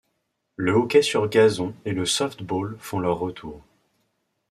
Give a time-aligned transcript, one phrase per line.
[0.55, 3.61] Le hockey sur gazon et le softball font leur retour.